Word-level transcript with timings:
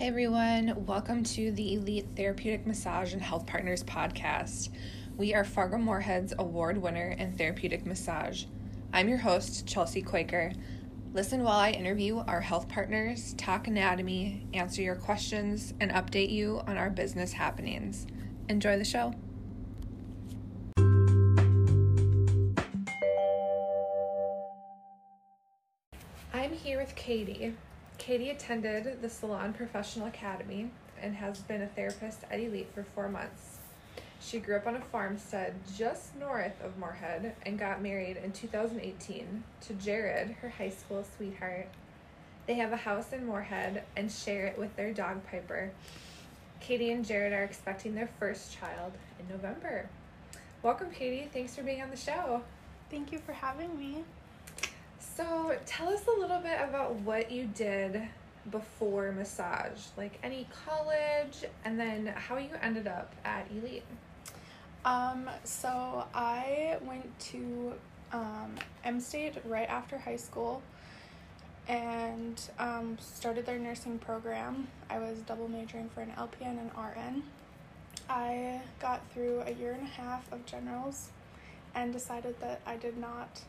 Hey 0.00 0.06
everyone, 0.06 0.86
welcome 0.86 1.22
to 1.24 1.52
the 1.52 1.74
Elite 1.74 2.06
Therapeutic 2.16 2.66
Massage 2.66 3.12
and 3.12 3.20
Health 3.20 3.46
Partners 3.46 3.84
podcast. 3.84 4.70
We 5.18 5.34
are 5.34 5.44
Fargo 5.44 5.76
Moorhead's 5.76 6.32
award 6.38 6.78
winner 6.78 7.10
in 7.18 7.36
therapeutic 7.36 7.84
massage. 7.84 8.46
I'm 8.94 9.10
your 9.10 9.18
host, 9.18 9.66
Chelsea 9.66 10.00
Quaker. 10.00 10.52
Listen 11.12 11.42
while 11.42 11.58
I 11.58 11.72
interview 11.72 12.16
our 12.16 12.40
health 12.40 12.66
partners, 12.66 13.34
talk 13.34 13.66
anatomy, 13.66 14.46
answer 14.54 14.80
your 14.80 14.96
questions, 14.96 15.74
and 15.80 15.90
update 15.90 16.30
you 16.30 16.62
on 16.66 16.78
our 16.78 16.88
business 16.88 17.34
happenings. 17.34 18.06
Enjoy 18.48 18.78
the 18.78 18.86
show. 18.86 19.12
I'm 26.32 26.52
here 26.54 26.78
with 26.78 26.94
Katie. 26.94 27.52
Katie 28.00 28.30
attended 28.30 29.02
the 29.02 29.10
Salon 29.10 29.52
Professional 29.52 30.06
Academy 30.06 30.70
and 31.02 31.14
has 31.16 31.40
been 31.40 31.60
a 31.60 31.66
therapist 31.66 32.20
at 32.30 32.40
Elite 32.40 32.70
for 32.74 32.82
four 32.82 33.10
months. 33.10 33.58
She 34.18 34.38
grew 34.38 34.56
up 34.56 34.66
on 34.66 34.74
a 34.74 34.80
farmstead 34.80 35.54
just 35.76 36.16
north 36.16 36.58
of 36.64 36.78
Moorhead 36.78 37.34
and 37.44 37.58
got 37.58 37.82
married 37.82 38.16
in 38.16 38.32
2018 38.32 39.44
to 39.60 39.74
Jared, 39.74 40.30
her 40.40 40.48
high 40.48 40.70
school 40.70 41.04
sweetheart. 41.14 41.68
They 42.46 42.54
have 42.54 42.72
a 42.72 42.76
house 42.76 43.12
in 43.12 43.26
Moorhead 43.26 43.84
and 43.94 44.10
share 44.10 44.46
it 44.46 44.58
with 44.58 44.74
their 44.76 44.94
dog 44.94 45.20
Piper. 45.30 45.70
Katie 46.58 46.92
and 46.92 47.04
Jared 47.04 47.34
are 47.34 47.44
expecting 47.44 47.94
their 47.94 48.08
first 48.18 48.56
child 48.58 48.92
in 49.18 49.28
November. 49.28 49.90
Welcome, 50.62 50.90
Katie. 50.90 51.28
Thanks 51.30 51.54
for 51.54 51.62
being 51.62 51.82
on 51.82 51.90
the 51.90 51.98
show. 51.98 52.44
Thank 52.90 53.12
you 53.12 53.18
for 53.18 53.34
having 53.34 53.78
me. 53.78 54.04
So, 55.20 55.54
tell 55.66 55.90
us 55.90 56.00
a 56.06 56.18
little 56.18 56.38
bit 56.38 56.58
about 56.62 56.94
what 57.00 57.30
you 57.30 57.44
did 57.44 58.00
before 58.50 59.12
massage, 59.12 59.78
like 59.98 60.18
any 60.22 60.48
college, 60.64 61.44
and 61.62 61.78
then 61.78 62.06
how 62.06 62.38
you 62.38 62.48
ended 62.62 62.86
up 62.86 63.14
at 63.22 63.46
Elite. 63.50 63.82
Um, 64.86 65.28
so 65.44 66.06
I 66.14 66.78
went 66.86 67.18
to 67.18 67.74
um, 68.14 68.54
M 68.82 68.98
State 68.98 69.34
right 69.44 69.68
after 69.68 69.98
high 69.98 70.16
school 70.16 70.62
and 71.68 72.40
um, 72.58 72.96
started 72.98 73.44
their 73.44 73.58
nursing 73.58 73.98
program. 73.98 74.68
I 74.88 75.00
was 75.00 75.18
double 75.18 75.48
majoring 75.48 75.90
for 75.90 76.00
an 76.00 76.14
LPN 76.16 76.58
and 76.58 76.70
RN. 76.74 77.22
I 78.08 78.62
got 78.80 79.02
through 79.12 79.42
a 79.42 79.50
year 79.50 79.72
and 79.72 79.82
a 79.82 79.90
half 79.90 80.32
of 80.32 80.46
generals 80.46 81.10
and 81.74 81.92
decided 81.92 82.40
that 82.40 82.62
I 82.64 82.78
did 82.78 82.96
not 82.96 83.42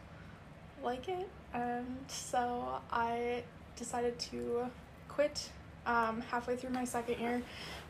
like 0.83 1.07
it, 1.07 1.29
and 1.53 2.05
so 2.07 2.79
I 2.91 3.43
decided 3.75 4.17
to 4.19 4.67
quit 5.07 5.49
um, 5.85 6.21
halfway 6.29 6.55
through 6.55 6.69
my 6.71 6.85
second 6.85 7.19
year 7.19 7.41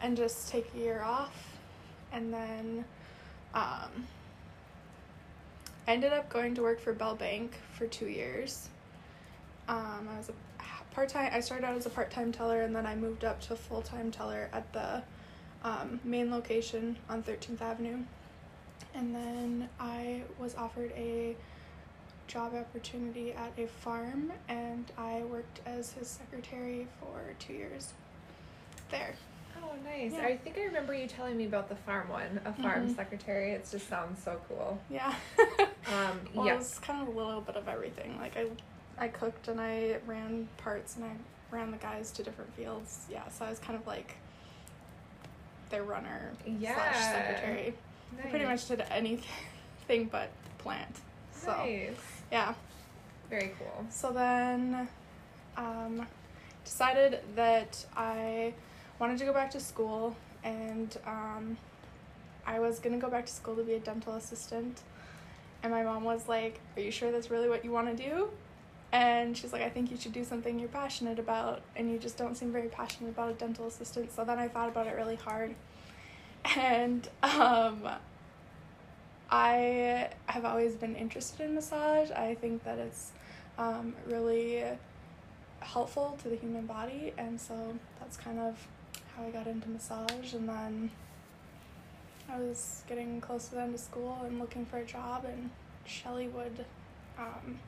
and 0.01 0.15
just 0.15 0.49
take 0.49 0.71
a 0.75 0.77
year 0.77 1.01
off, 1.03 1.57
and 2.11 2.33
then 2.33 2.85
um, 3.53 4.07
I 5.87 5.93
ended 5.93 6.13
up 6.13 6.29
going 6.29 6.55
to 6.55 6.61
work 6.61 6.79
for 6.79 6.93
Bell 6.93 7.15
Bank 7.15 7.53
for 7.73 7.87
two 7.87 8.07
years. 8.07 8.69
Um, 9.67 10.07
I 10.11 10.17
was 10.17 10.29
a 10.29 10.93
part 10.93 11.09
time. 11.09 11.31
I 11.33 11.39
started 11.39 11.65
out 11.65 11.75
as 11.75 11.85
a 11.85 11.89
part 11.89 12.11
time 12.11 12.31
teller, 12.31 12.61
and 12.61 12.75
then 12.75 12.85
I 12.85 12.95
moved 12.95 13.23
up 13.23 13.41
to 13.41 13.55
full 13.55 13.81
time 13.81 14.11
teller 14.11 14.49
at 14.53 14.71
the 14.73 15.03
um, 15.63 15.99
main 16.03 16.31
location 16.31 16.97
on 17.09 17.23
Thirteenth 17.23 17.61
Avenue. 17.61 17.99
And 18.93 19.15
then 19.15 19.69
I 19.79 20.23
was 20.39 20.55
offered 20.55 20.91
a 20.97 21.35
job 22.31 22.53
opportunity 22.55 23.33
at 23.33 23.51
a 23.57 23.67
farm, 23.67 24.31
and 24.47 24.85
I 24.97 25.23
worked 25.29 25.59
as 25.65 25.91
his 25.91 26.07
secretary 26.07 26.87
for 26.99 27.19
two 27.39 27.51
years 27.53 27.89
there. 28.89 29.15
Oh, 29.61 29.71
nice. 29.83 30.13
Yeah. 30.13 30.25
I 30.25 30.37
think 30.37 30.57
I 30.57 30.63
remember 30.63 30.93
you 30.93 31.07
telling 31.07 31.35
me 31.37 31.45
about 31.45 31.67
the 31.67 31.75
farm 31.75 32.07
one, 32.07 32.39
a 32.45 32.53
farm 32.53 32.87
Mhm. 32.89 32.95
secretary. 32.95 33.51
It 33.51 33.67
just 33.69 33.87
sounds 33.89 34.23
so 34.23 34.39
cool. 34.47 34.79
Yeah. 34.89 35.13
Um, 35.87 36.21
well, 36.35 36.45
yeah. 36.45 36.53
it 36.53 36.57
was 36.59 36.77
kind 36.79 37.01
of 37.01 37.13
a 37.13 37.17
little 37.17 37.41
bit 37.41 37.55
of 37.55 37.67
everything. 37.67 38.17
Like 38.19 38.37
I, 38.37 38.45
I 38.99 39.07
cooked 39.07 39.47
and 39.47 39.59
I 39.59 39.97
ran 40.05 40.47
parts 40.57 40.95
and 40.95 41.03
I 41.03 41.11
ran 41.49 41.71
the 41.71 41.77
guys 41.77 42.11
to 42.11 42.23
different 42.23 42.53
fields. 42.53 42.99
Yeah, 43.09 43.27
so 43.29 43.45
I 43.45 43.49
was 43.49 43.57
kind 43.57 43.77
of 43.77 43.85
like 43.87 44.15
their 45.71 45.83
runner 45.83 46.31
Yeah. 46.45 46.75
slash 46.75 47.03
secretary. 47.03 47.73
I 48.23 48.29
pretty 48.29 48.45
much 48.45 48.67
did 48.67 48.81
anything 48.91 50.05
but 50.11 50.29
plant. 50.59 50.95
So 51.33 51.47
Nice. 51.51 52.20
Yeah. 52.31 52.53
Very 53.29 53.53
cool. 53.57 53.85
So 53.89 54.11
then, 54.11 54.87
um, 55.57 56.05
decided 56.63 57.19
that 57.35 57.85
I 57.95 58.53
wanted 58.99 59.17
to 59.19 59.25
go 59.25 59.33
back 59.33 59.51
to 59.51 59.59
school, 59.59 60.15
and 60.43 60.95
um, 61.05 61.57
I 62.45 62.59
was 62.59 62.79
gonna 62.79 62.97
go 62.97 63.09
back 63.09 63.25
to 63.25 63.31
school 63.31 63.55
to 63.55 63.63
be 63.63 63.73
a 63.73 63.79
dental 63.79 64.15
assistant. 64.15 64.81
And 65.63 65.71
my 65.71 65.83
mom 65.83 66.03
was 66.03 66.27
like, 66.27 66.59
"Are 66.75 66.81
you 66.81 66.91
sure 66.91 67.11
that's 67.11 67.29
really 67.29 67.47
what 67.47 67.63
you 67.63 67.71
want 67.71 67.95
to 67.95 68.09
do?" 68.09 68.29
And 68.91 69.37
she's 69.37 69.53
like, 69.53 69.61
"I 69.61 69.69
think 69.69 69.91
you 69.91 69.97
should 69.97 70.13
do 70.13 70.23
something 70.23 70.59
you're 70.59 70.69
passionate 70.69 71.19
about, 71.19 71.61
and 71.75 71.91
you 71.91 71.97
just 71.97 72.17
don't 72.17 72.35
seem 72.35 72.51
very 72.51 72.67
passionate 72.67 73.09
about 73.09 73.29
a 73.31 73.33
dental 73.33 73.67
assistant." 73.67 74.11
So 74.11 74.23
then 74.23 74.39
I 74.39 74.47
thought 74.47 74.69
about 74.69 74.87
it 74.87 74.95
really 74.95 75.15
hard, 75.15 75.55
and 76.55 77.07
um, 77.23 77.87
I 79.31 80.09
have 80.25 80.43
always 80.43 80.75
been 80.75 80.95
interested 80.95 81.41
in 81.41 81.55
massage. 81.55 82.11
I 82.11 82.35
think 82.35 82.63
that 82.65 82.77
it's 82.77 83.11
um, 83.57 83.95
really 84.05 84.63
helpful 85.61 86.17
to 86.21 86.29
the 86.29 86.35
human 86.35 86.65
body, 86.65 87.13
and 87.17 87.39
so 87.39 87.53
that's 87.99 88.17
kind 88.17 88.39
of 88.39 88.67
how 89.15 89.23
I 89.23 89.29
got 89.29 89.47
into 89.47 89.69
massage. 89.69 90.33
And 90.33 90.49
then 90.49 90.91
I 92.29 92.39
was 92.39 92.83
getting 92.89 93.21
close 93.21 93.47
to 93.49 93.55
the 93.55 93.61
end 93.61 93.73
of 93.73 93.79
school 93.79 94.17
and 94.25 94.37
looking 94.37 94.65
for 94.65 94.77
a 94.77 94.85
job, 94.85 95.25
and 95.25 95.49
Shelly 95.85 96.27
would 96.27 96.65
um, 97.17 97.59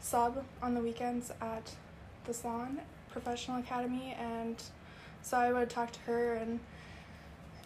sub 0.00 0.44
on 0.62 0.74
the 0.74 0.80
weekends 0.80 1.32
at 1.40 1.74
the 2.26 2.34
salon 2.34 2.80
professional 3.10 3.58
academy, 3.58 4.14
and 4.18 4.62
so 5.22 5.38
I 5.38 5.52
would 5.52 5.70
talk 5.70 5.90
to 5.92 6.00
her 6.00 6.34
and 6.34 6.60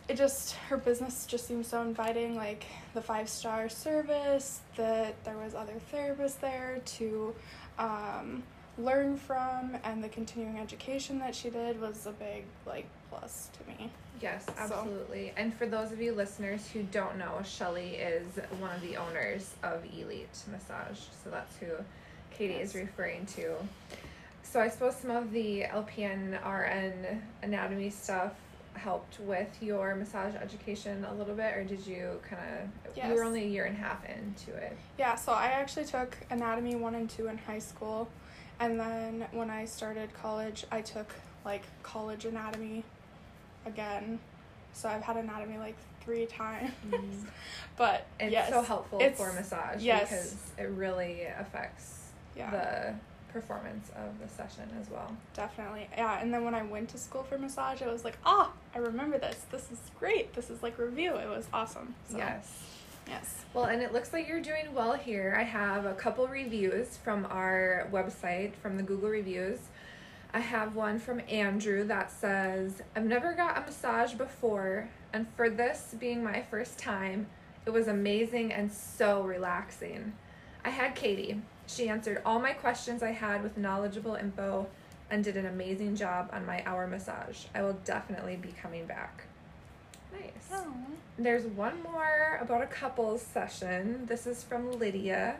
it 0.08 0.16
just 0.16 0.54
her 0.68 0.76
business 0.76 1.26
just 1.26 1.46
seemed 1.46 1.64
so 1.64 1.80
inviting 1.82 2.36
like 2.36 2.64
the 2.94 3.00
five 3.02 3.28
star 3.28 3.68
service 3.68 4.60
that 4.76 5.14
there 5.24 5.36
was 5.36 5.54
other 5.54 5.74
therapists 5.92 6.38
there 6.40 6.80
to 6.84 7.34
um, 7.78 8.42
learn 8.78 9.16
from 9.16 9.76
and 9.84 10.02
the 10.02 10.08
continuing 10.08 10.58
education 10.58 11.18
that 11.18 11.34
she 11.34 11.50
did 11.50 11.80
was 11.80 12.06
a 12.06 12.12
big 12.12 12.44
like 12.66 12.86
plus 13.10 13.48
to 13.58 13.68
me 13.68 13.90
Yes, 14.20 14.46
So- 14.46 14.52
absolutely. 14.56 15.32
And 15.36 15.52
for 15.52 15.66
those 15.66 15.90
of 15.90 16.00
you 16.00 16.12
listeners 16.12 16.68
who 16.72 16.84
don't 16.84 17.18
know, 17.18 17.40
Shelly 17.44 17.96
is 17.96 18.24
one 18.60 18.70
of 18.72 18.80
the 18.80 18.96
owners 18.96 19.50
of 19.64 19.84
Elite 19.84 20.28
Massage. 20.48 21.00
So 21.24 21.30
that's 21.30 21.56
who 21.56 21.66
Katie 22.30 22.54
is 22.54 22.76
referring 22.76 23.26
to. 23.34 23.56
So 24.44 24.60
I 24.60 24.68
suppose 24.68 24.94
some 24.94 25.10
of 25.10 25.32
the 25.32 25.62
LPN, 25.62 26.38
RN 26.46 27.20
anatomy 27.42 27.90
stuff 27.90 28.34
helped 28.74 29.20
with 29.20 29.48
your 29.60 29.94
massage 29.94 30.34
education 30.34 31.04
a 31.10 31.14
little 31.14 31.34
bit, 31.34 31.54
or 31.56 31.64
did 31.64 31.86
you 31.86 32.20
kind 32.28 32.42
of? 32.86 32.96
You 33.08 33.14
were 33.14 33.24
only 33.24 33.44
a 33.44 33.48
year 33.48 33.64
and 33.64 33.76
a 33.76 33.80
half 33.80 34.04
into 34.04 34.54
it. 34.56 34.76
yeah 34.98 35.14
so 35.14 35.32
i 35.32 35.46
actually 35.46 35.84
took 35.86 36.16
anatomy 36.30 36.74
1 36.74 36.94
and 36.94 37.08
2 37.10 37.28
in 37.28 37.38
high 37.38 37.58
school 37.58 38.08
and 38.60 38.78
then 38.78 39.26
when 39.32 39.48
i 39.50 39.64
started 39.64 40.12
college 40.14 40.64
i 40.70 40.80
took 40.80 41.10
like 41.44 41.62
college 41.82 42.24
anatomy 42.26 42.84
again 43.66 44.18
so 44.72 44.88
i've 44.88 45.02
had 45.02 45.16
anatomy 45.16 45.56
like 45.58 45.76
three 46.04 46.26
times 46.26 46.70
mm. 46.90 47.00
but 47.76 48.06
It's 48.20 48.32
yes 48.32 48.50
so 48.50 48.62
helpful 48.62 49.00
it's- 49.00 49.16
for 49.16 49.32
massage 49.32 49.82
yes. 49.82 50.02
because 50.02 50.36
it 50.58 50.70
really 50.76 51.22
affects 51.38 52.10
yeah 52.36 52.50
the 52.50 52.94
performance 53.32 53.90
of 53.96 54.18
the 54.20 54.28
session 54.28 54.64
as 54.80 54.90
well. 54.90 55.10
Definitely. 55.34 55.88
Yeah, 55.96 56.20
and 56.20 56.32
then 56.32 56.44
when 56.44 56.54
I 56.54 56.62
went 56.62 56.88
to 56.90 56.98
school 56.98 57.22
for 57.22 57.38
massage, 57.38 57.82
I 57.82 57.88
was 57.88 58.04
like, 58.04 58.18
"Ah, 58.24 58.50
I 58.74 58.78
remember 58.78 59.18
this. 59.18 59.44
This 59.50 59.70
is 59.72 59.78
great. 59.98 60.34
This 60.34 60.50
is 60.50 60.62
like 60.62 60.78
review. 60.78 61.14
It 61.16 61.28
was 61.28 61.46
awesome." 61.52 61.94
So, 62.10 62.18
Yes. 62.18 62.62
Yes. 63.08 63.44
Well, 63.52 63.64
and 63.64 63.82
it 63.82 63.92
looks 63.92 64.12
like 64.12 64.28
you're 64.28 64.40
doing 64.40 64.72
well 64.74 64.92
here. 64.92 65.34
I 65.36 65.42
have 65.42 65.86
a 65.86 65.94
couple 65.94 66.26
reviews 66.28 66.96
from 66.98 67.26
our 67.26 67.88
website, 67.92 68.54
from 68.54 68.76
the 68.76 68.82
Google 68.82 69.08
reviews. 69.08 69.58
I 70.32 70.38
have 70.38 70.76
one 70.76 70.98
from 70.98 71.20
Andrew 71.28 71.84
that 71.84 72.10
says, 72.10 72.80
I've 72.96 73.04
never 73.04 73.34
got 73.34 73.58
a 73.58 73.60
massage 73.62 74.14
before, 74.14 74.88
and 75.12 75.26
for 75.36 75.50
this 75.50 75.94
being 75.98 76.24
my 76.24 76.42
first 76.42 76.78
time, 76.78 77.26
it 77.66 77.70
was 77.70 77.86
amazing 77.86 78.52
and 78.52 78.72
so 78.72 79.22
relaxing. 79.22 80.14
I 80.64 80.70
had 80.70 80.94
Katie. 80.94 81.42
She 81.66 81.88
answered 81.88 82.22
all 82.24 82.38
my 82.38 82.52
questions 82.52 83.02
I 83.02 83.12
had 83.12 83.42
with 83.42 83.56
knowledgeable 83.56 84.14
info 84.14 84.66
and 85.10 85.22
did 85.22 85.36
an 85.36 85.46
amazing 85.46 85.96
job 85.96 86.30
on 86.32 86.46
my 86.46 86.62
hour 86.66 86.86
massage. 86.86 87.44
I 87.54 87.62
will 87.62 87.78
definitely 87.84 88.36
be 88.36 88.52
coming 88.60 88.86
back. 88.86 89.24
Nice. 90.12 90.48
Oh. 90.52 90.74
There's 91.18 91.44
one 91.44 91.82
more 91.82 92.38
about 92.40 92.62
a 92.62 92.66
couples 92.66 93.22
session. 93.22 94.06
This 94.06 94.26
is 94.26 94.42
from 94.42 94.72
Lydia. 94.78 95.36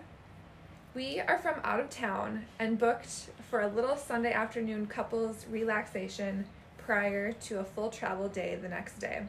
We 0.95 1.21
are 1.21 1.39
from 1.39 1.55
out 1.65 1.81
of 1.81 1.89
town 1.89 2.45
and 2.59 2.79
booked 2.79 3.31
for 3.51 3.63
a 3.63 3.69
little 3.69 3.97
Sunday 3.97 4.33
afternoon 4.33 4.87
couples 4.87 5.47
relaxation 5.51 6.45
prior 6.77 7.33
to 7.33 7.61
a 7.61 7.65
full 7.65 7.89
travel 7.89 8.29
day 8.29 8.59
the 8.61 8.69
next 8.69 8.99
day. 8.99 9.23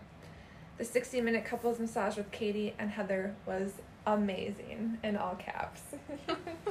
The 0.78 0.84
60 0.84 1.22
minute 1.22 1.46
couples 1.46 1.80
massage 1.80 2.18
with 2.18 2.31
Katie 2.31 2.74
and 2.78 2.89
Heather 2.89 3.36
was 3.46 3.72
amazing 4.06 4.98
in 5.04 5.16
all 5.16 5.36
caps. 5.36 5.81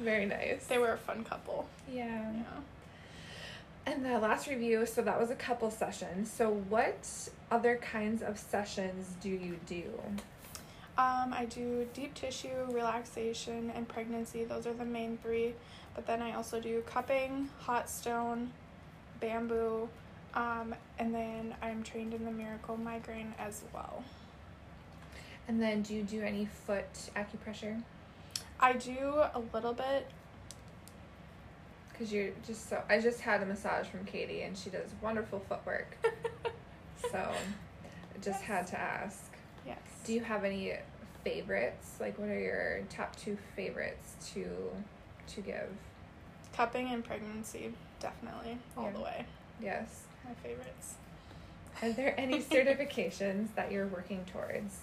Very 0.00 0.26
nice. 0.26 0.66
They 0.66 0.78
were 0.78 0.92
a 0.92 0.98
fun 0.98 1.24
couple. 1.24 1.68
Yeah. 1.90 2.32
Yeah. 2.32 2.42
And 3.86 4.04
the 4.04 4.18
last 4.18 4.46
review, 4.46 4.86
so 4.86 5.02
that 5.02 5.18
was 5.18 5.30
a 5.30 5.34
couple 5.34 5.70
session. 5.70 6.24
So, 6.24 6.50
what 6.50 7.06
other 7.50 7.76
kinds 7.76 8.22
of 8.22 8.38
sessions 8.38 9.14
do 9.20 9.28
you 9.28 9.58
do? 9.66 9.84
Um, 10.96 11.32
I 11.32 11.46
do 11.48 11.88
deep 11.94 12.14
tissue, 12.14 12.66
relaxation, 12.68 13.72
and 13.74 13.88
pregnancy. 13.88 14.44
Those 14.44 14.66
are 14.66 14.72
the 14.72 14.84
main 14.84 15.18
three. 15.22 15.54
But 15.94 16.06
then 16.06 16.22
I 16.22 16.34
also 16.34 16.60
do 16.60 16.82
cupping, 16.86 17.48
hot 17.58 17.90
stone, 17.90 18.52
bamboo, 19.18 19.88
um, 20.34 20.74
and 20.98 21.14
then 21.14 21.54
I'm 21.60 21.82
trained 21.82 22.14
in 22.14 22.24
the 22.24 22.30
miracle 22.30 22.76
migraine 22.76 23.34
as 23.38 23.62
well. 23.74 24.04
And 25.48 25.60
then, 25.60 25.82
do 25.82 25.94
you 25.94 26.02
do 26.04 26.22
any 26.22 26.46
foot 26.46 27.10
acupressure? 27.16 27.82
I 28.60 28.74
do 28.74 29.22
a 29.34 29.40
little 29.54 29.72
bit. 29.72 30.06
Because 31.92 32.12
you're 32.12 32.30
just 32.46 32.68
so. 32.68 32.82
I 32.88 33.00
just 33.00 33.20
had 33.20 33.42
a 33.42 33.46
massage 33.46 33.86
from 33.86 34.04
Katie, 34.04 34.42
and 34.42 34.56
she 34.56 34.70
does 34.70 34.90
wonderful 35.02 35.40
footwork. 35.48 35.96
so, 37.10 37.18
I 37.18 38.18
just 38.22 38.42
had 38.42 38.66
to 38.68 38.78
ask. 38.78 39.22
Yes. 39.66 39.78
Do 40.04 40.12
you 40.14 40.20
have 40.20 40.44
any 40.44 40.74
favorites? 41.24 41.96
Like, 42.00 42.18
what 42.18 42.28
are 42.28 42.38
your 42.38 42.80
top 42.88 43.16
two 43.16 43.36
favorites 43.56 44.14
to 44.34 44.46
to 45.34 45.40
give? 45.40 45.68
Cupping 46.54 46.88
and 46.88 47.04
pregnancy, 47.04 47.72
definitely, 48.00 48.58
all 48.76 48.84
Yeah. 48.84 48.90
the 48.92 49.00
way. 49.00 49.24
Yes. 49.62 50.02
My 50.24 50.34
favorites. 50.42 50.94
Are 51.82 51.92
there 51.92 52.18
any 52.18 52.40
certifications 52.42 53.54
that 53.54 53.70
you're 53.72 53.86
working 53.86 54.24
towards? 54.32 54.76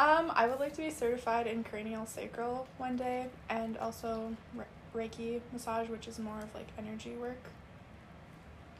Um, 0.00 0.32
I 0.34 0.46
would 0.46 0.58
like 0.58 0.72
to 0.74 0.82
be 0.82 0.90
certified 0.90 1.46
in 1.46 1.62
cranial 1.62 2.04
sacral 2.04 2.66
one 2.78 2.96
day, 2.96 3.26
and 3.48 3.76
also 3.78 4.34
Re- 4.54 4.64
Reiki 4.94 5.40
massage, 5.52 5.88
which 5.88 6.08
is 6.08 6.18
more 6.18 6.38
of 6.38 6.52
like 6.54 6.66
energy 6.78 7.12
work. 7.12 7.38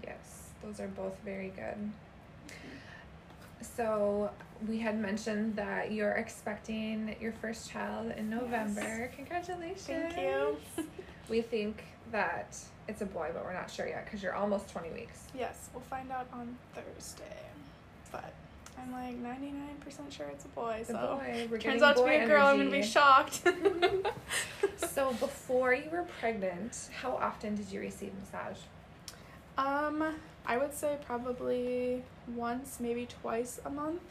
Yes, 0.03 0.49
those 0.63 0.81
are 0.81 0.89
both 0.89 1.17
very 1.25 1.53
good. 1.55 1.93
So, 3.63 4.31
we 4.69 4.79
had 4.81 4.99
mentioned 5.01 5.57
that 5.57 5.93
you're 5.93 6.13
expecting 6.13 7.17
your 7.21 7.33
first 7.33 7.71
child 7.71 8.13
in 8.17 8.29
November. 8.29 9.11
Congratulations. 9.17 9.87
Thank 9.87 10.17
you. 10.19 10.57
We 11.31 11.41
think 11.41 11.83
that 12.13 12.55
it's 12.87 13.01
a 13.01 13.07
boy, 13.07 13.31
but 13.33 13.45
we're 13.47 13.55
not 13.55 13.71
sure 13.71 13.89
yet 13.89 14.05
because 14.05 14.23
you're 14.23 14.35
almost 14.35 14.69
20 14.69 14.91
weeks. 14.91 15.25
Yes, 15.35 15.71
we'll 15.73 15.83
find 15.85 16.13
out 16.13 16.27
on 16.35 16.59
Thursday, 16.75 17.25
but 18.13 18.35
I'm 18.79 18.93
like 18.93 19.23
99% 19.23 20.11
sure 20.11 20.26
it's 20.26 20.44
a 20.44 20.49
boy. 20.49 20.79
It's 20.81 20.91
a 20.91 20.93
so 20.93 21.21
boy. 21.21 21.49
We're 21.50 21.59
turns 21.59 21.82
out 21.82 21.97
to 21.97 22.05
be 22.05 22.15
a 22.15 22.26
girl, 22.26 22.47
I'm 22.47 22.59
gonna 22.59 22.71
be 22.71 22.82
shocked. 22.82 23.43
So, 24.76 25.12
before 25.15 25.75
you 25.75 25.91
were 25.91 26.05
pregnant, 26.21 26.88
how 27.00 27.17
often 27.17 27.56
did 27.56 27.71
you 27.71 27.81
receive 27.81 28.12
massage? 28.21 28.59
um, 29.59 30.15
I 30.47 30.56
would 30.56 30.75
say 30.75 30.99
probably 31.05 32.03
once, 32.35 32.79
maybe 32.81 33.06
twice 33.06 33.61
a 33.65 33.71
month. 33.71 34.03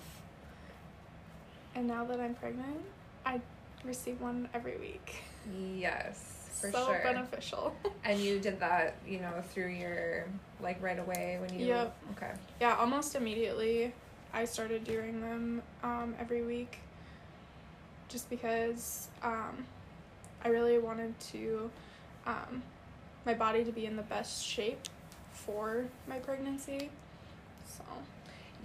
And 1.76 1.88
now 1.88 2.06
that 2.06 2.20
I'm 2.20 2.36
pregnant, 2.36 2.82
I 3.26 3.42
receive 3.84 4.20
one 4.22 4.50
every 4.54 4.78
week. 4.78 5.24
Yes, 5.76 6.50
for 6.60 6.72
so 6.72 6.86
sure. 6.86 7.02
beneficial. 7.04 7.76
And 8.06 8.20
you 8.20 8.40
did 8.40 8.60
that, 8.60 8.96
you 9.08 9.20
know, 9.20 9.42
through 9.54 9.70
your 9.70 10.26
like 10.62 10.82
right 10.82 11.00
away 11.00 11.38
when 11.40 11.58
you. 11.58 11.68
Yep. 11.68 11.98
Okay. 12.18 12.32
Yeah, 12.60 12.76
almost 12.76 13.16
immediately 13.16 13.94
I 14.34 14.46
started 14.46 14.84
doing 14.84 15.22
them 15.22 15.62
um, 15.84 16.16
every 16.20 16.42
week 16.42 16.80
just 18.10 18.30
because 18.30 19.08
um, 19.22 19.66
I 20.44 20.50
really 20.50 20.78
wanted 20.80 21.20
to 21.32 21.70
um, 22.26 22.64
my 23.26 23.34
body 23.34 23.64
to 23.64 23.72
be 23.72 23.86
in 23.86 23.96
the 23.96 24.04
best 24.04 24.46
shape 24.46 24.80
for 25.32 25.86
my 26.08 26.18
pregnancy. 26.20 26.90
So, 27.66 27.84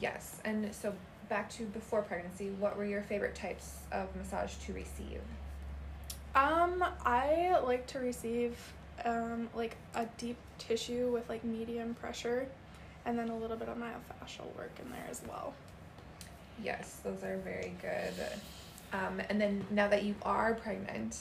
Yes, 0.01 0.41
and 0.45 0.75
so 0.75 0.95
back 1.29 1.51
to 1.51 1.65
before 1.65 2.03
pregnancy, 2.03 2.51
what 2.59 2.77
were 2.77 2.85
your 2.85 3.03
favorite 3.03 3.35
types 3.35 3.79
of 3.93 4.15
massage 4.17 4.55
to 4.67 4.73
receive? 4.73 5.21
um, 6.35 6.85
I 7.05 7.59
like 7.65 7.87
to 7.89 7.99
receive 7.99 8.57
um, 9.05 9.49
like 9.55 9.77
a 9.95 10.07
deep 10.19 10.37
tissue 10.59 11.11
with 11.13 11.29
like 11.29 11.43
medium 11.45 11.95
pressure 11.95 12.47
and 13.09 13.19
then 13.19 13.31
a 13.31 13.37
little 13.37 13.57
bit 13.57 13.69
of 13.69 13.79
myofascial 13.79 14.55
work 14.55 14.71
in 14.85 14.91
there 14.91 15.07
as 15.11 15.23
well. 15.27 15.55
Yes, 16.63 16.99
those 17.03 17.25
are 17.25 17.39
very 17.39 17.73
good. 17.81 18.13
Um, 18.93 19.23
and 19.31 19.41
then 19.41 19.65
now 19.71 19.89
that 19.89 20.03
you 20.05 20.15
are 20.23 20.53
pregnant, 20.55 21.17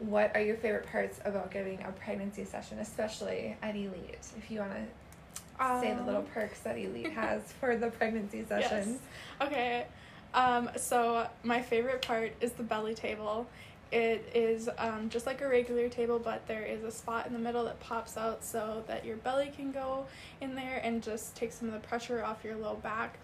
what 0.00 0.32
are 0.34 0.40
your 0.40 0.56
favorite 0.56 0.86
parts 0.90 1.20
about 1.24 1.52
giving 1.52 1.80
a 1.84 1.92
pregnancy 1.92 2.44
session, 2.44 2.80
especially 2.80 3.56
at 3.62 3.76
Elite? 3.76 4.18
If 4.36 4.50
you 4.50 4.58
want 4.60 4.72
to 4.72 5.80
say 5.80 5.94
the 5.94 6.02
little 6.02 6.22
Um, 6.22 6.26
perks 6.26 6.58
that 6.60 6.76
Elite 6.76 7.12
has 7.12 7.40
for 7.60 7.76
the 7.76 7.88
pregnancy 7.90 8.44
sessions. 8.44 8.98
Okay. 9.40 9.86
Um, 10.34 10.70
so 10.76 11.28
my 11.44 11.62
favorite 11.62 12.02
part 12.04 12.32
is 12.40 12.50
the 12.52 12.64
belly 12.64 12.94
table. 12.94 13.46
It 13.92 14.26
is 14.34 14.70
um, 14.78 15.10
just 15.10 15.26
like 15.26 15.42
a 15.42 15.48
regular 15.48 15.90
table, 15.90 16.18
but 16.18 16.46
there 16.46 16.64
is 16.64 16.82
a 16.82 16.90
spot 16.90 17.26
in 17.26 17.34
the 17.34 17.38
middle 17.38 17.64
that 17.64 17.78
pops 17.78 18.16
out 18.16 18.42
so 18.42 18.82
that 18.86 19.04
your 19.04 19.18
belly 19.18 19.52
can 19.54 19.70
go 19.70 20.06
in 20.40 20.54
there 20.54 20.80
and 20.82 21.02
just 21.02 21.36
take 21.36 21.52
some 21.52 21.68
of 21.68 21.74
the 21.74 21.86
pressure 21.86 22.24
off 22.24 22.42
your 22.42 22.56
low 22.56 22.76
back. 22.76 23.18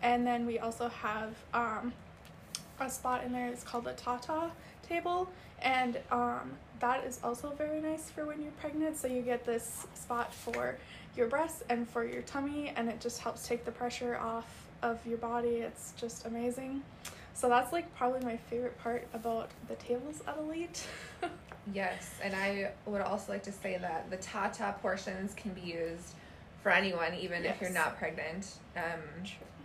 And 0.00 0.26
then 0.26 0.46
we 0.46 0.58
also 0.58 0.88
have 0.88 1.34
um, 1.52 1.92
a 2.80 2.88
spot 2.88 3.24
in 3.24 3.32
there. 3.32 3.48
It's 3.48 3.62
called 3.62 3.84
the 3.84 3.92
Tata 3.92 4.50
table, 4.88 5.28
and 5.60 5.98
um, 6.10 6.52
that 6.80 7.04
is 7.04 7.20
also 7.22 7.50
very 7.50 7.82
nice 7.82 8.08
for 8.08 8.24
when 8.24 8.40
you're 8.40 8.52
pregnant. 8.52 8.96
So 8.96 9.08
you 9.08 9.20
get 9.20 9.44
this 9.44 9.86
spot 9.92 10.32
for 10.32 10.78
your 11.14 11.26
breasts 11.28 11.62
and 11.68 11.86
for 11.86 12.06
your 12.06 12.22
tummy, 12.22 12.72
and 12.74 12.88
it 12.88 13.00
just 13.00 13.20
helps 13.20 13.46
take 13.46 13.66
the 13.66 13.72
pressure 13.72 14.16
off 14.16 14.66
of 14.82 14.98
your 15.06 15.18
body. 15.18 15.56
It's 15.56 15.92
just 15.98 16.24
amazing. 16.24 16.82
So 17.36 17.50
that's 17.50 17.70
like 17.70 17.94
probably 17.94 18.20
my 18.24 18.38
favorite 18.38 18.78
part 18.78 19.06
about 19.12 19.50
the 19.68 19.74
tables 19.76 20.22
at 20.26 20.36
Elite. 20.38 20.86
Yes, 21.74 22.14
and 22.22 22.32
I 22.32 22.70
would 22.86 23.00
also 23.00 23.32
like 23.32 23.42
to 23.42 23.50
say 23.50 23.76
that 23.78 24.08
the 24.08 24.18
Tata 24.18 24.76
portions 24.80 25.34
can 25.34 25.52
be 25.52 25.62
used 25.62 26.14
for 26.62 26.70
anyone, 26.70 27.12
even 27.14 27.44
if 27.44 27.60
you're 27.60 27.70
not 27.70 27.98
pregnant. 27.98 28.52
Um, 28.76 29.00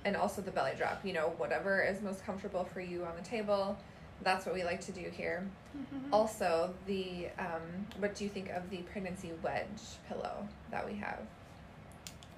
and 0.04 0.16
also 0.18 0.42
the 0.42 0.50
belly 0.50 0.72
drop, 0.76 1.06
you 1.06 1.14
know, 1.14 1.34
whatever 1.38 1.84
is 1.84 2.02
most 2.02 2.26
comfortable 2.26 2.64
for 2.64 2.82
you 2.82 3.06
on 3.06 3.16
the 3.16 3.22
table. 3.22 3.78
That's 4.24 4.48
what 4.48 4.56
we 4.56 4.64
like 4.64 4.82
to 4.82 4.92
do 4.92 5.12
here. 5.16 5.48
Mhm. 5.78 6.12
Also, 6.12 6.74
the 6.88 7.28
um, 7.38 7.86
what 8.00 8.16
do 8.16 8.24
you 8.24 8.32
think 8.32 8.50
of 8.50 8.68
the 8.72 8.78
pregnancy 8.78 9.32
wedge 9.44 9.82
pillow 10.08 10.48
that 10.72 10.84
we 10.84 10.96
have? 10.96 11.20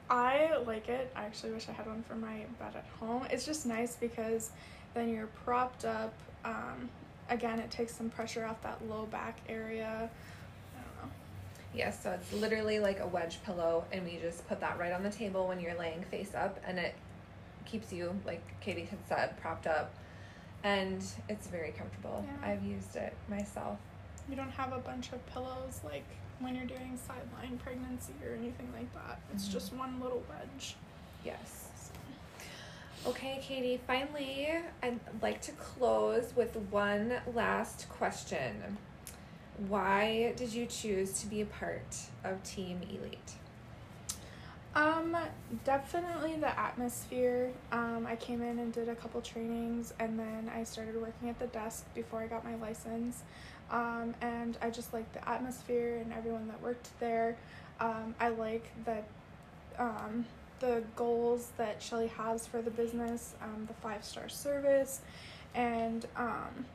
I 0.10 0.58
like 0.67 0.89
it. 0.89 1.10
I 1.15 1.24
actually 1.24 1.53
wish 1.53 1.69
I 1.69 1.72
had 1.72 1.88
one 1.88 2.03
for 2.03 2.15
my 2.15 2.46
bed 2.60 2.75
at 2.75 2.86
home. 3.00 3.25
It's 3.31 3.46
just 3.46 3.65
nice 3.65 3.96
because 3.96 4.51
then 4.93 5.09
you're 5.09 5.27
propped 5.45 5.85
up. 5.85 6.13
Um, 6.45 6.89
again, 7.29 7.59
it 7.59 7.71
takes 7.71 7.95
some 7.95 8.09
pressure 8.09 8.45
off 8.45 8.62
that 8.63 8.79
low 8.89 9.05
back 9.05 9.39
area. 9.50 10.09
I 10.75 10.77
don't 10.77 11.05
know. 11.07 11.12
Yes, 11.73 12.01
so 12.03 12.12
it's 12.12 12.31
literally 12.33 12.79
like 12.79 13.00
a 13.00 13.07
wedge 13.07 13.41
pillow, 13.43 13.85
and 13.91 14.03
we 14.05 14.17
just 14.21 14.47
put 14.47 14.59
that 14.59 14.77
right 14.77 14.91
on 14.93 15.03
the 15.03 15.09
table 15.09 15.47
when 15.47 15.59
you're 15.59 15.77
laying 15.77 16.03
face 16.03 16.33
up, 16.35 16.59
and 16.65 16.77
it 16.77 16.93
keeps 17.65 17.91
you, 17.93 18.13
like 18.25 18.41
Katie 18.62 18.85
had 18.85 19.00
said, 19.07 19.39
propped 19.41 19.67
up, 19.67 19.93
and 20.63 21.03
it's 21.29 21.47
very 21.47 21.71
comfortable. 21.71 22.23
Yeah. 22.27 22.50
I've 22.51 22.63
used 22.63 22.95
it 22.95 23.13
myself. 23.29 23.79
You 24.29 24.35
don't 24.35 24.51
have 24.51 24.71
a 24.73 24.79
bunch 24.79 25.12
of 25.12 25.25
pillows 25.27 25.81
like 25.83 26.05
when 26.39 26.55
you're 26.55 26.65
doing 26.65 26.97
sideline 27.07 27.57
pregnancy 27.57 28.13
or 28.25 28.35
anything 28.35 28.71
like 28.73 28.93
that. 28.93 29.19
It's 29.33 29.47
Mhm. 29.47 29.51
just 29.51 29.73
one 29.73 30.00
little 30.00 30.23
wedge. 30.29 30.75
Yes. 31.25 31.69
Okay, 33.05 33.38
Katie, 33.41 33.81
finally, 33.86 34.48
I'd 34.81 34.98
like 35.22 35.41
to 35.41 35.51
close 35.51 36.31
with 36.38 36.55
one 36.72 37.13
last 37.33 37.89
question. 37.89 38.77
Why 39.67 40.33
did 40.38 40.53
you 40.53 40.65
choose 40.67 41.19
to 41.19 41.27
be 41.27 41.41
a 41.41 41.45
part 41.45 41.98
of 42.24 42.41
Team 42.43 42.79
Elite? 42.89 43.33
Um, 44.74 45.17
definitely 45.65 46.38
the 46.38 46.57
atmosphere. 46.57 47.51
Um, 47.74 48.07
I 48.07 48.15
came 48.15 48.41
in 48.41 48.57
and 48.57 48.72
did 48.72 48.88
a 48.88 48.95
couple 48.95 49.19
trainings, 49.19 49.93
and 50.00 50.17
then 50.17 50.50
I 50.55 50.63
started 50.63 50.95
working 50.95 51.27
at 51.27 51.38
the 51.39 51.48
desk 51.48 51.86
before 51.93 52.22
I 52.22 52.27
got 52.27 52.45
my 52.45 52.55
license. 52.55 53.24
Um, 53.69 54.15
and 54.22 54.57
I 54.62 54.69
just 54.69 54.93
like 54.93 55.12
the 55.12 55.27
atmosphere 55.27 55.98
and 55.98 56.13
everyone 56.13 56.48
that 56.48 56.62
worked 56.62 56.98
there. 57.01 57.36
Um, 57.81 58.15
I 58.17 58.29
like 58.29 58.72
that 58.86 59.03
um, 59.77 60.25
the 60.63 60.82
goals 60.96 61.50
that 61.58 61.84
Shelly 61.84 62.08
has 62.08 62.48
for 62.48 62.62
the 62.62 62.72
business, 62.72 63.34
um, 63.41 63.65
the 63.67 63.74
five 63.75 64.03
star 64.05 64.29
service, 64.29 65.01
and 65.53 66.05
um, 66.15 66.65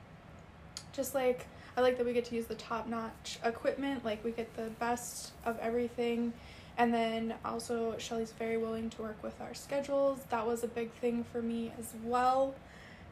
just 0.93 1.15
like 1.15 1.47
I 1.75 1.81
like 1.81 1.97
that 1.97 2.05
we 2.05 2.13
get 2.13 2.27
to 2.27 2.35
use 2.35 2.47
the 2.47 2.55
top 2.55 2.87
notch 2.87 3.39
equipment. 3.43 4.05
Like 4.05 4.23
we 4.23 4.33
get 4.33 4.55
the 4.57 4.69
best 4.79 5.33
of 5.47 5.59
everything. 5.61 6.35
And 6.77 6.93
then 6.93 7.35
also 7.45 7.97
Shelly's 7.99 8.33
very 8.33 8.57
willing 8.57 8.91
to 8.91 9.03
work 9.03 9.21
with 9.23 9.41
our 9.41 9.55
schedules. 9.55 10.19
That 10.29 10.47
was 10.47 10.63
a 10.63 10.69
big 10.69 10.91
thing 10.93 11.25
for 11.33 11.41
me 11.41 11.73
as 11.79 11.93
well. 12.05 12.55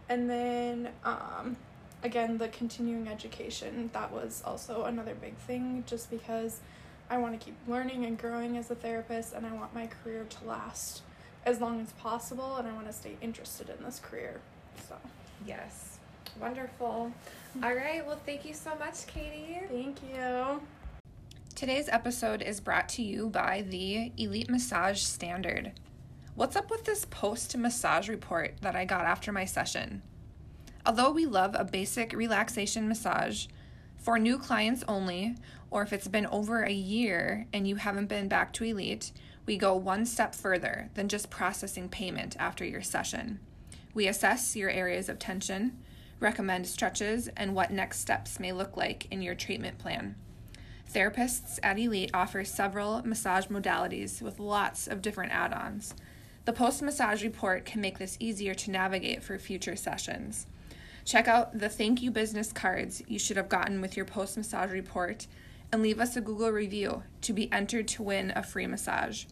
And 0.08 0.28
then 0.28 0.90
um, 1.04 1.56
again 2.02 2.36
the 2.36 2.48
continuing 2.48 3.08
education 3.08 3.88
that 3.94 4.12
was 4.12 4.42
also 4.44 4.84
another 4.84 5.14
big 5.14 5.36
thing 5.36 5.84
just 5.86 6.10
because 6.10 6.60
I 7.08 7.18
want 7.18 7.38
to 7.38 7.44
keep 7.44 7.56
learning 7.68 8.04
and 8.04 8.18
growing 8.18 8.56
as 8.56 8.70
a 8.70 8.74
therapist 8.74 9.32
and 9.32 9.46
I 9.46 9.52
want 9.52 9.74
my 9.74 9.86
career 9.86 10.26
to 10.28 10.44
last 10.44 11.02
as 11.44 11.60
long 11.60 11.80
as 11.80 11.92
possible 11.92 12.56
and 12.56 12.66
I 12.66 12.72
want 12.72 12.86
to 12.86 12.92
stay 12.92 13.16
interested 13.20 13.68
in 13.70 13.84
this 13.84 14.00
career. 14.00 14.40
So, 14.88 14.96
yes. 15.46 15.98
Wonderful. 16.40 17.12
Mm-hmm. 17.56 17.64
All 17.64 17.74
right. 17.74 18.04
Well, 18.06 18.20
thank 18.26 18.44
you 18.44 18.54
so 18.54 18.74
much, 18.76 19.06
Katie. 19.06 19.60
Thank 19.70 19.98
you. 20.02 20.60
Today's 21.54 21.88
episode 21.88 22.42
is 22.42 22.60
brought 22.60 22.88
to 22.90 23.02
you 23.02 23.30
by 23.30 23.62
the 23.62 24.12
Elite 24.18 24.50
Massage 24.50 25.00
Standard. 25.00 25.72
What's 26.34 26.56
up 26.56 26.70
with 26.70 26.84
this 26.84 27.06
post 27.06 27.56
massage 27.56 28.10
report 28.10 28.56
that 28.60 28.76
I 28.76 28.84
got 28.84 29.06
after 29.06 29.32
my 29.32 29.46
session? 29.46 30.02
Although 30.84 31.12
we 31.12 31.24
love 31.24 31.56
a 31.58 31.64
basic 31.64 32.12
relaxation 32.12 32.88
massage, 32.88 33.46
for 33.96 34.18
new 34.18 34.38
clients 34.38 34.84
only, 34.86 35.36
or 35.70 35.82
if 35.82 35.92
it's 35.92 36.08
been 36.08 36.26
over 36.26 36.62
a 36.62 36.72
year 36.72 37.46
and 37.52 37.66
you 37.66 37.76
haven't 37.76 38.06
been 38.06 38.28
back 38.28 38.52
to 38.54 38.64
Elite, 38.64 39.12
we 39.46 39.56
go 39.56 39.74
one 39.74 40.06
step 40.06 40.34
further 40.34 40.90
than 40.94 41.08
just 41.08 41.30
processing 41.30 41.88
payment 41.88 42.36
after 42.38 42.64
your 42.64 42.82
session. 42.82 43.40
We 43.94 44.08
assess 44.08 44.56
your 44.56 44.70
areas 44.70 45.08
of 45.08 45.18
tension, 45.18 45.78
recommend 46.20 46.66
stretches, 46.66 47.28
and 47.36 47.54
what 47.54 47.70
next 47.70 48.00
steps 48.00 48.40
may 48.40 48.52
look 48.52 48.76
like 48.76 49.06
in 49.10 49.22
your 49.22 49.34
treatment 49.34 49.78
plan. 49.78 50.16
Therapists 50.92 51.58
at 51.62 51.78
Elite 51.78 52.10
offer 52.14 52.44
several 52.44 53.02
massage 53.04 53.46
modalities 53.46 54.22
with 54.22 54.38
lots 54.38 54.86
of 54.86 55.02
different 55.02 55.32
add 55.32 55.52
ons. 55.52 55.94
The 56.44 56.52
post 56.52 56.80
massage 56.80 57.24
report 57.24 57.64
can 57.64 57.80
make 57.80 57.98
this 57.98 58.16
easier 58.20 58.54
to 58.54 58.70
navigate 58.70 59.22
for 59.22 59.38
future 59.38 59.76
sessions. 59.76 60.46
Check 61.06 61.28
out 61.28 61.56
the 61.56 61.68
thank 61.68 62.02
you 62.02 62.10
business 62.10 62.52
cards 62.52 63.00
you 63.06 63.16
should 63.20 63.36
have 63.36 63.48
gotten 63.48 63.80
with 63.80 63.96
your 63.96 64.04
post 64.04 64.36
massage 64.36 64.72
report 64.72 65.28
and 65.70 65.80
leave 65.80 66.00
us 66.00 66.16
a 66.16 66.20
Google 66.20 66.50
review 66.50 67.04
to 67.20 67.32
be 67.32 67.50
entered 67.52 67.86
to 67.88 68.02
win 68.02 68.32
a 68.34 68.42
free 68.42 68.66
massage. 68.66 69.24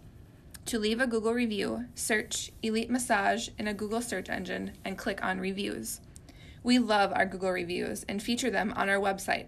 To 0.66 0.78
leave 0.78 1.00
a 1.00 1.06
Google 1.08 1.34
review, 1.34 1.86
search 1.96 2.52
Elite 2.62 2.90
Massage 2.90 3.48
in 3.58 3.66
a 3.66 3.74
Google 3.74 4.00
search 4.00 4.30
engine 4.30 4.72
and 4.84 4.96
click 4.96 5.22
on 5.22 5.40
Reviews. 5.40 6.00
We 6.62 6.78
love 6.78 7.12
our 7.12 7.26
Google 7.26 7.50
reviews 7.50 8.04
and 8.08 8.22
feature 8.22 8.50
them 8.50 8.72
on 8.76 8.88
our 8.88 9.00
website, 9.00 9.46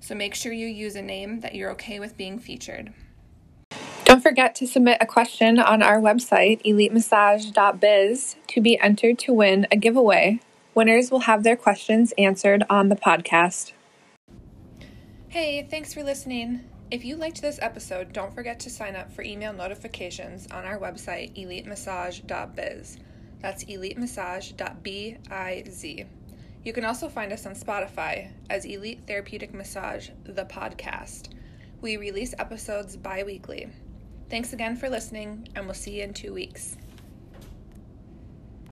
so 0.00 0.14
make 0.14 0.34
sure 0.34 0.52
you 0.52 0.66
use 0.66 0.96
a 0.96 1.02
name 1.02 1.40
that 1.40 1.54
you're 1.54 1.70
okay 1.72 2.00
with 2.00 2.16
being 2.16 2.38
featured. 2.38 2.94
Don't 4.04 4.22
forget 4.22 4.54
to 4.56 4.66
submit 4.66 4.96
a 5.02 5.06
question 5.06 5.58
on 5.58 5.82
our 5.82 6.00
website, 6.00 6.62
elitemassage.biz, 6.64 8.36
to 8.48 8.60
be 8.62 8.80
entered 8.80 9.18
to 9.18 9.34
win 9.34 9.66
a 9.70 9.76
giveaway. 9.76 10.40
Winners 10.78 11.10
will 11.10 11.18
have 11.18 11.42
their 11.42 11.56
questions 11.56 12.14
answered 12.18 12.62
on 12.70 12.88
the 12.88 12.94
podcast. 12.94 13.72
Hey, 15.26 15.66
thanks 15.68 15.92
for 15.92 16.04
listening. 16.04 16.60
If 16.92 17.04
you 17.04 17.16
liked 17.16 17.42
this 17.42 17.58
episode, 17.60 18.12
don't 18.12 18.32
forget 18.32 18.60
to 18.60 18.70
sign 18.70 18.94
up 18.94 19.12
for 19.12 19.22
email 19.22 19.52
notifications 19.52 20.46
on 20.52 20.64
our 20.64 20.78
website, 20.78 21.36
elitemassage.biz. 21.36 22.98
That's 23.40 23.64
elitemassage.biz. 23.64 25.84
You 26.62 26.72
can 26.72 26.84
also 26.84 27.08
find 27.08 27.32
us 27.32 27.44
on 27.44 27.56
Spotify 27.56 28.30
as 28.48 28.64
Elite 28.64 29.02
Therapeutic 29.04 29.52
Massage, 29.52 30.10
the 30.22 30.44
podcast. 30.44 31.30
We 31.80 31.96
release 31.96 32.36
episodes 32.38 32.96
bi 32.96 33.24
weekly. 33.24 33.66
Thanks 34.30 34.52
again 34.52 34.76
for 34.76 34.88
listening, 34.88 35.48
and 35.56 35.64
we'll 35.64 35.74
see 35.74 35.96
you 35.96 36.04
in 36.04 36.14
two 36.14 36.32
weeks. 36.32 36.76